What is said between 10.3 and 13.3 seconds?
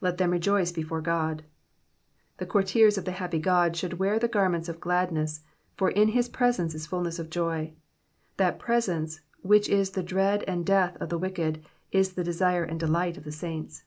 and death of the wicked, is the desire and delight of the